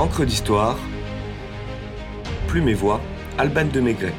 [0.00, 0.78] Encre d'histoire,
[2.48, 3.02] Plume et Voix,
[3.36, 4.14] Alban de Maigret.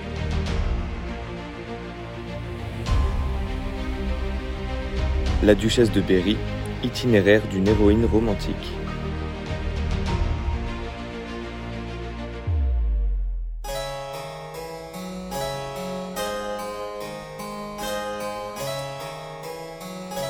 [5.41, 6.37] La duchesse de Berry,
[6.83, 8.55] itinéraire d'une héroïne romantique.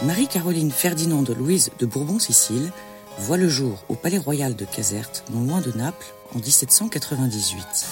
[0.05, 2.71] Marie-Caroline Ferdinand de Louise de Bourbon-Sicile
[3.21, 7.85] voit le jour au Palais Royal de Caserte, non loin de Naples, en 1798.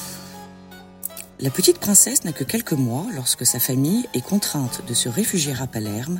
[1.40, 5.54] La petite princesse n'a que quelques mois lorsque sa famille est contrainte de se réfugier
[5.62, 6.20] à Palerme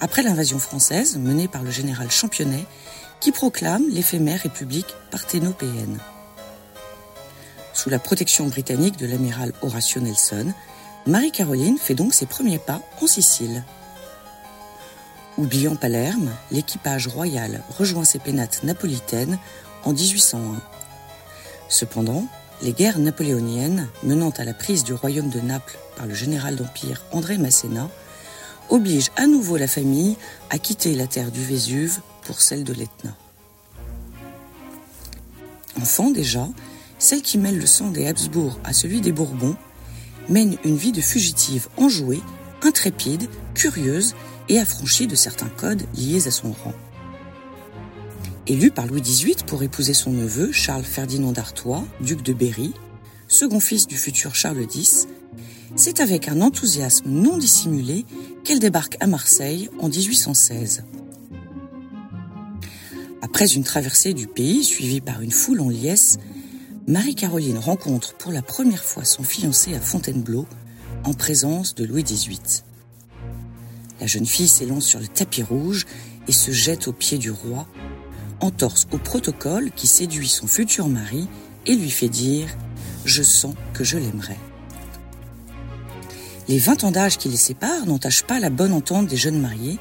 [0.00, 2.66] après l'invasion française menée par le général Championnet
[3.20, 6.00] qui proclame l'éphémère république parthénopéenne.
[7.72, 10.52] Sous la protection britannique de l'amiral Horatio Nelson,
[11.06, 13.62] Marie-Caroline fait donc ses premiers pas en Sicile.
[15.36, 19.38] Oubliant Palerme, l'équipage royal rejoint ses pénates napolitaines
[19.84, 20.62] en 1801.
[21.68, 22.26] Cependant,
[22.62, 27.02] les guerres napoléoniennes, menant à la prise du royaume de Naples par le général d'Empire
[27.10, 27.90] André Masséna,
[28.70, 30.16] obligent à nouveau la famille
[30.50, 33.16] à quitter la terre du Vésuve pour celle de l'Etna.
[35.82, 36.46] Enfant déjà,
[37.00, 39.56] celle qui mêle le sang des Habsbourg à celui des Bourbons
[40.28, 42.22] mène une vie de fugitive enjouée,
[42.62, 44.14] intrépide, curieuse
[44.48, 46.74] et affranchie de certains codes liés à son rang.
[48.46, 52.74] Élu par Louis XVIII pour épouser son neveu Charles Ferdinand d'Artois, duc de Berry,
[53.26, 55.06] second fils du futur Charles X,
[55.76, 58.04] c'est avec un enthousiasme non dissimulé
[58.44, 60.84] qu'elle débarque à Marseille en 1816.
[63.22, 66.18] Après une traversée du pays suivie par une foule en liesse,
[66.86, 70.46] Marie-Caroline rencontre pour la première fois son fiancé à Fontainebleau
[71.04, 72.38] en présence de Louis XVIII.
[74.00, 75.86] La jeune fille s'élance sur le tapis rouge
[76.26, 77.66] et se jette aux pieds du roi,
[78.40, 81.28] entorse au protocole qui séduit son futur mari
[81.66, 82.46] et lui fait dire⁇
[83.04, 84.34] Je sens que je l'aimerai⁇
[86.48, 89.78] Les vingt ans d'âge qui les séparent n'entachent pas la bonne entente des jeunes mariés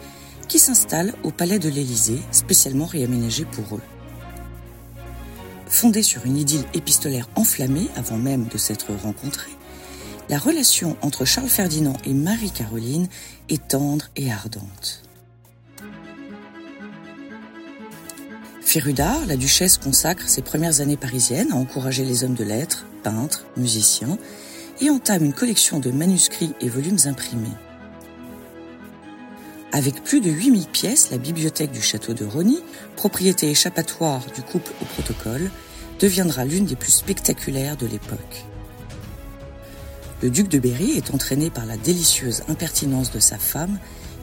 [0.48, 3.82] qui s'installent au palais de l'Élysée, spécialement réaménagé pour eux.
[5.68, 9.52] Fondé sur une idylle épistolaire enflammée avant même de s'être rencontrés,
[10.30, 13.08] la relation entre Charles Ferdinand et Marie-Caroline
[13.50, 15.04] est tendre et ardente.
[18.62, 22.86] Férue d'art, la duchesse consacre ses premières années parisiennes à encourager les hommes de lettres,
[23.04, 24.18] peintres, musiciens,
[24.82, 27.56] et entame une collection de manuscrits et volumes imprimés.
[29.72, 32.60] Avec plus de 8000 pièces, la bibliothèque du château de Rony,
[32.96, 35.52] propriété échappatoire du couple au protocole,
[36.00, 38.46] deviendra l'une des plus spectaculaires de l'époque.
[40.24, 43.78] Le duc de Berry est entraîné par la délicieuse impertinence de sa femme,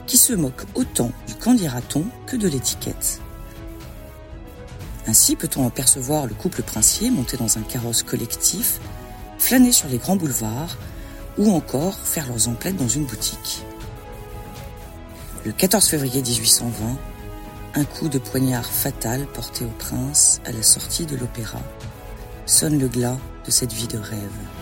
[0.07, 3.21] qui se moque autant du candidaton que de l'étiquette.
[5.05, 8.79] Ainsi peut-on apercevoir le couple princier monté dans un carrosse collectif,
[9.37, 10.75] flâner sur les grands boulevards,
[11.37, 13.61] ou encore faire leurs emplettes dans une boutique.
[15.45, 16.97] Le 14 février 1820,
[17.75, 21.61] un coup de poignard fatal porté au prince à la sortie de l'opéra
[22.47, 24.60] sonne le glas de cette vie de rêve.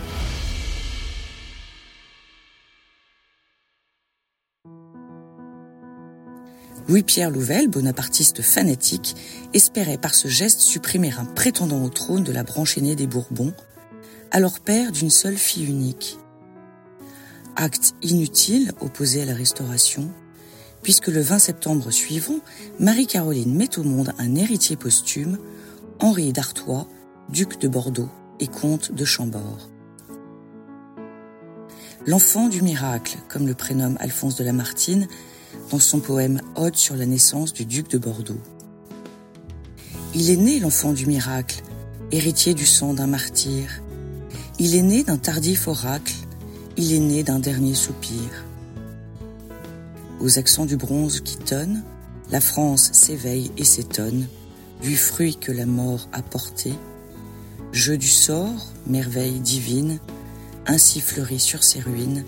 [6.88, 9.14] Louis-Pierre Louvel, bonapartiste fanatique,
[9.54, 13.52] espérait par ce geste supprimer un prétendant au trône de la branche aînée des Bourbons,
[14.30, 16.18] alors père d'une seule fille unique.
[17.56, 20.10] Acte inutile opposé à la Restauration,
[20.82, 22.40] puisque le 20 septembre suivant,
[22.78, 25.38] Marie-Caroline met au monde un héritier posthume,
[25.98, 26.88] Henri d'Artois,
[27.28, 28.08] duc de Bordeaux
[28.40, 29.68] et comte de Chambord.
[32.06, 35.06] L'enfant du miracle, comme le prénomme Alphonse de Lamartine,
[35.70, 38.40] dans son poème Ode sur la naissance du duc de Bordeaux.
[40.14, 41.62] Il est né l'enfant du miracle,
[42.10, 43.82] héritier du sang d'un martyr.
[44.58, 46.14] Il est né d'un tardif oracle,
[46.76, 48.44] il est né d'un dernier soupir.
[50.20, 51.82] Aux accents du bronze qui tonne,
[52.30, 54.26] la France s'éveille et s'étonne
[54.82, 56.74] du fruit que la mort a porté.
[57.72, 59.98] Jeu du sort, merveille divine,
[60.66, 62.24] ainsi fleurit sur ses ruines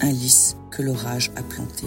[0.00, 1.86] un lys que l'orage a planté.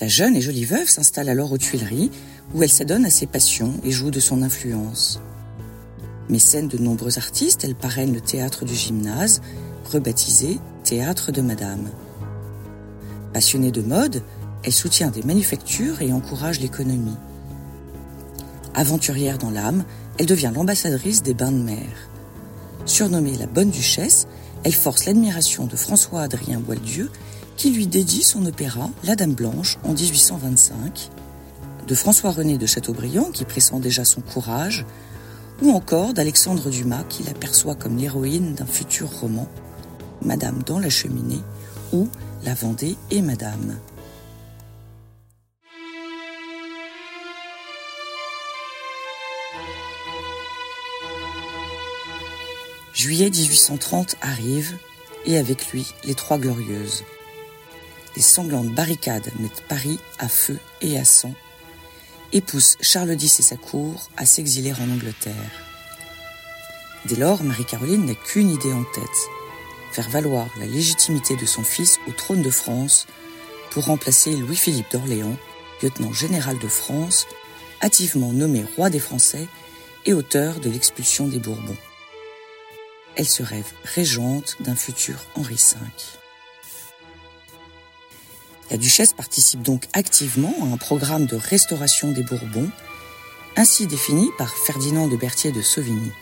[0.00, 2.12] La jeune et jolie veuve s'installe alors aux Tuileries,
[2.54, 5.20] où elle s'adonne à ses passions et joue de son influence.
[6.28, 9.40] Mécène de nombreux artistes, elle parraine le théâtre du gymnase,
[9.90, 11.88] rebaptisé Théâtre de Madame.
[13.32, 14.22] Passionnée de mode,
[14.62, 17.16] elle soutient des manufactures et encourage l'économie.
[18.74, 19.84] Aventurière dans l'âme,
[20.18, 21.88] elle devient l'ambassadrice des bains de mer.
[22.86, 24.28] Surnommée la Bonne Duchesse,
[24.62, 27.10] elle force l'admiration de François-Adrien Boieldieu
[27.58, 31.10] qui lui dédie son opéra La Dame Blanche en 1825,
[31.88, 34.86] de François-René de Chateaubriand qui pressent déjà son courage,
[35.60, 39.48] ou encore d'Alexandre Dumas qui l'aperçoit comme l'héroïne d'un futur roman,
[40.22, 41.40] Madame dans la cheminée
[41.92, 42.08] ou
[42.44, 43.76] La Vendée et Madame.
[52.94, 54.76] Juillet 1830 arrive,
[55.26, 57.02] et avec lui les Trois Glorieuses.
[58.18, 61.32] Les sanglantes barricades mettent Paris à feu et à sang,
[62.32, 65.50] et poussent Charles X et sa cour à s'exiler en Angleterre.
[67.06, 69.04] Dès lors, Marie-Caroline n'a qu'une idée en tête,
[69.92, 73.06] faire valoir la légitimité de son fils au trône de France
[73.70, 75.38] pour remplacer Louis-Philippe d'Orléans,
[75.82, 77.26] lieutenant général de France,
[77.82, 79.46] hâtivement nommé roi des Français
[80.04, 81.78] et auteur de l'expulsion des Bourbons
[83.18, 86.27] elle se rêve régente d'un futur Henri V.
[88.70, 92.70] La duchesse participe donc activement à un programme de restauration des Bourbons,
[93.56, 96.12] ainsi défini par Ferdinand de Berthier de Sauvigny.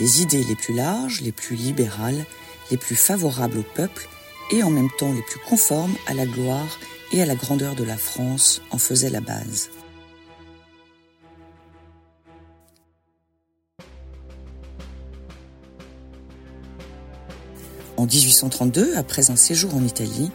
[0.00, 2.26] Les idées les plus larges, les plus libérales,
[2.72, 4.08] les plus favorables au peuple
[4.50, 6.80] et en même temps les plus conformes à la gloire
[7.12, 9.70] et à la grandeur de la France en faisaient la base.
[17.96, 20.30] En 1832, après un séjour en Italie,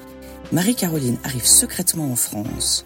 [0.52, 2.86] Marie-Caroline arrive secrètement en France.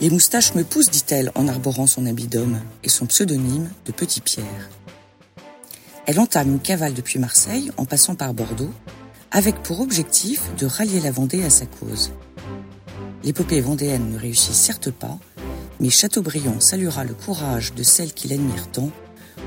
[0.00, 4.20] Les moustaches me poussent, dit-elle en arborant son habit d'homme et son pseudonyme de Petit
[4.20, 4.68] Pierre.
[6.06, 8.72] Elle entame une cavale depuis Marseille en passant par Bordeaux,
[9.30, 12.10] avec pour objectif de rallier la Vendée à sa cause.
[13.22, 15.18] L'épopée vendéenne ne réussit certes pas,
[15.78, 18.90] mais Chateaubriand saluera le courage de celles qui l'admirent tant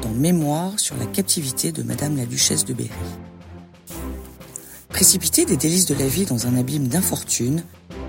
[0.01, 2.89] dans Mémoire sur la captivité de Madame la Duchesse de Berry.
[4.95, 7.65] Précipitée des délices de la vie dans un abîme d'infortune,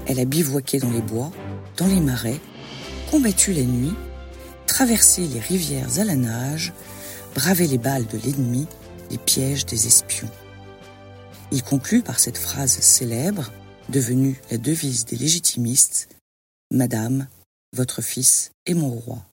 [0.07, 1.33] elle a bivouaqué dans les bois,
[1.79, 2.39] dans les marais,
[3.11, 3.93] combattu la nuit,
[4.69, 6.73] traversé les rivières à la nage,
[7.35, 8.69] bravé les balles de l'ennemi,
[9.11, 10.31] les pièges des espions.
[11.51, 13.51] Il conclut par cette phrase célèbre,
[13.89, 16.09] devenue la devise des légitimistes,
[16.71, 17.27] Madame,
[17.73, 19.27] votre fils est mon roi.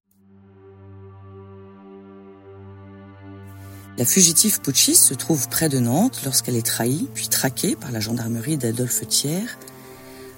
[3.96, 8.00] La fugitive putschiste se trouve près de Nantes lorsqu'elle est trahie, puis traquée par la
[8.00, 9.58] gendarmerie d'Adolphe Thiers,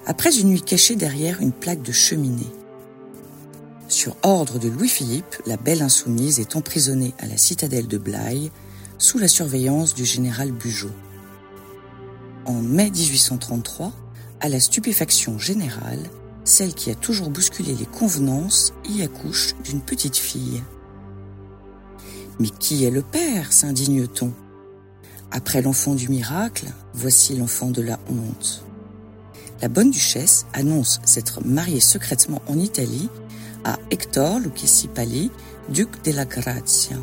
[0.04, 2.52] après une nuit cachée derrière une plaque de cheminée.
[3.88, 8.50] Sur ordre de Louis-Philippe, la belle insoumise est emprisonnée à la citadelle de Blaye,
[8.98, 10.90] sous la surveillance du général Bugeaud.
[12.44, 13.92] En mai 1833,
[14.40, 16.10] à la stupéfaction générale,
[16.44, 20.62] celle qui a toujours bousculé les convenances y accouche d'une petite fille.
[22.38, 24.32] Mais qui est le Père s'indigne-t-on?
[25.30, 28.64] Après l'enfant du miracle, voici l'enfant de la honte.
[29.62, 33.08] La bonne duchesse annonce s'être mariée secrètement en Italie
[33.64, 34.88] à Hector Lucchesi
[35.70, 36.96] duc della Grazia.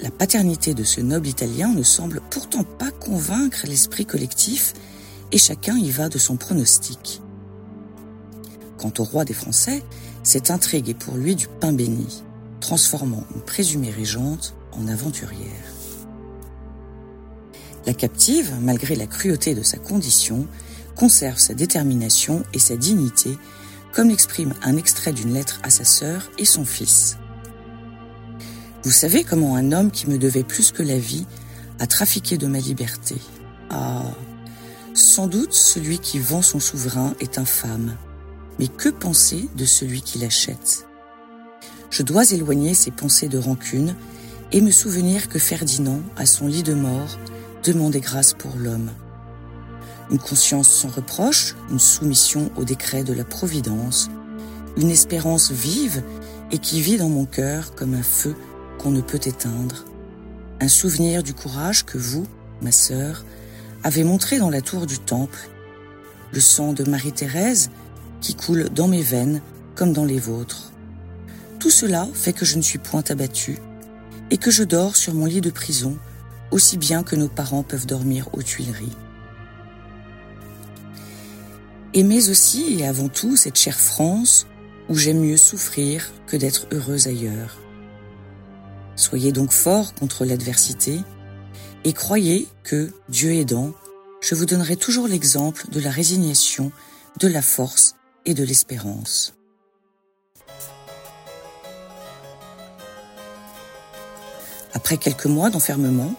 [0.00, 4.72] La paternité de ce noble Italien ne semble pourtant pas convaincre l'esprit collectif
[5.32, 7.20] et chacun y va de son pronostic.
[8.78, 9.82] Quant au roi des Français,
[10.22, 12.22] cette intrigue est pour lui du pain béni
[12.60, 15.72] transformant une présumée régente en aventurière.
[17.86, 20.46] La captive, malgré la cruauté de sa condition,
[20.96, 23.38] conserve sa détermination et sa dignité,
[23.92, 27.16] comme l'exprime un extrait d'une lettre à sa sœur et son fils.
[28.82, 31.26] Vous savez comment un homme qui me devait plus que la vie
[31.78, 33.16] a trafiqué de ma liberté.
[33.70, 34.04] Ah,
[34.94, 37.96] sans doute celui qui vend son souverain est infâme.
[38.58, 40.86] Mais que penser de celui qui l'achète?
[41.90, 43.94] Je dois éloigner ces pensées de rancune
[44.52, 47.18] et me souvenir que Ferdinand, à son lit de mort,
[47.64, 48.90] demandait grâce pour l'homme.
[50.10, 54.08] Une conscience sans reproche, une soumission au décret de la Providence,
[54.76, 56.02] une espérance vive
[56.52, 58.36] et qui vit dans mon cœur comme un feu
[58.78, 59.84] qu'on ne peut éteindre,
[60.60, 62.26] un souvenir du courage que vous,
[62.62, 63.24] ma sœur,
[63.82, 65.48] avez montré dans la tour du temple,
[66.32, 67.70] le sang de Marie-Thérèse
[68.20, 69.40] qui coule dans mes veines
[69.74, 70.72] comme dans les vôtres.
[71.58, 73.58] Tout cela fait que je ne suis point abattue
[74.30, 75.98] et que je dors sur mon lit de prison
[76.50, 78.96] aussi bien que nos parents peuvent dormir aux Tuileries.
[81.94, 84.46] Aimez aussi et avant tout cette chère France
[84.88, 87.56] où j'aime mieux souffrir que d'être heureuse ailleurs.
[88.94, 91.00] Soyez donc forts contre l'adversité
[91.84, 93.72] et croyez que, Dieu aidant,
[94.20, 96.72] je vous donnerai toujours l'exemple de la résignation,
[97.20, 97.94] de la force
[98.24, 99.34] et de l'espérance.
[104.76, 106.12] Après quelques mois d'enfermement,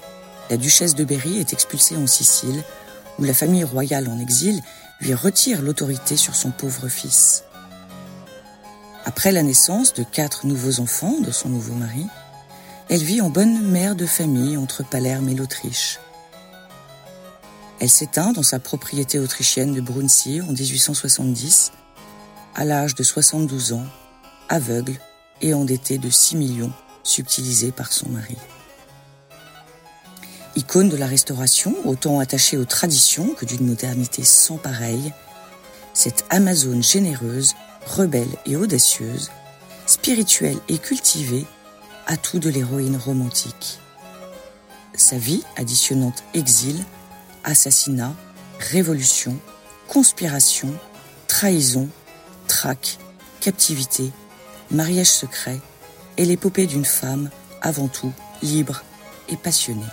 [0.49, 2.63] la duchesse de Berry est expulsée en Sicile,
[3.19, 4.63] où la famille royale en exil
[4.99, 7.43] lui retire l'autorité sur son pauvre fils.
[9.05, 12.07] Après la naissance de quatre nouveaux enfants de son nouveau mari,
[12.89, 15.99] elle vit en bonne mère de famille entre Palerme et l'Autriche.
[17.79, 21.73] Elle s'éteint dans sa propriété autrichienne de Brunsee en 1870,
[22.55, 23.85] à l'âge de 72 ans,
[24.49, 24.99] aveugle
[25.43, 26.73] et endettée de 6 millions,
[27.07, 28.37] subtilisés par son mari.
[30.55, 35.13] Icône de la restauration, autant attachée aux traditions que d'une modernité sans pareille,
[35.93, 37.53] cette Amazone généreuse,
[37.85, 39.31] rebelle et audacieuse,
[39.85, 41.45] spirituelle et cultivée,
[42.07, 43.79] a tout de l'héroïne romantique.
[44.95, 46.83] Sa vie, additionnant exil,
[47.43, 48.13] assassinat,
[48.59, 49.37] révolution,
[49.87, 50.73] conspiration,
[51.27, 51.87] trahison,
[52.47, 52.97] traque,
[53.41, 54.11] captivité,
[54.71, 55.59] mariage secret,
[56.17, 57.29] est l'épopée d'une femme
[57.61, 58.83] avant tout libre
[59.29, 59.83] et passionnée.